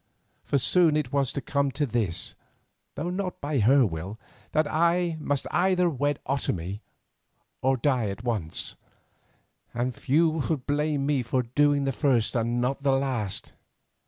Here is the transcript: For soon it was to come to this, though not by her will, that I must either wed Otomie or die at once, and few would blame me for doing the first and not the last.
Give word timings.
For 0.43 0.57
soon 0.57 0.97
it 0.97 1.13
was 1.13 1.31
to 1.33 1.41
come 1.41 1.69
to 1.73 1.85
this, 1.85 2.33
though 2.95 3.11
not 3.11 3.39
by 3.39 3.59
her 3.59 3.85
will, 3.85 4.19
that 4.51 4.65
I 4.65 5.15
must 5.19 5.45
either 5.51 5.91
wed 5.91 6.17
Otomie 6.25 6.81
or 7.61 7.77
die 7.77 8.07
at 8.09 8.23
once, 8.23 8.77
and 9.75 9.93
few 9.93 10.29
would 10.49 10.65
blame 10.65 11.05
me 11.05 11.21
for 11.21 11.43
doing 11.43 11.83
the 11.83 11.91
first 11.91 12.35
and 12.35 12.59
not 12.59 12.81
the 12.81 12.93
last. 12.93 13.53